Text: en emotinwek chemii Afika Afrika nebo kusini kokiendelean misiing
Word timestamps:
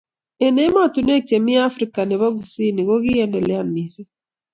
en 0.45 0.53
emotinwek 0.67 1.23
chemii 1.29 1.53
Afika 1.57 1.65
Afrika 1.69 2.01
nebo 2.09 2.27
kusini 2.37 2.81
kokiendelean 2.87 3.67
misiing 3.75 4.09